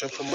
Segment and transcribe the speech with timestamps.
[0.00, 0.29] smoke and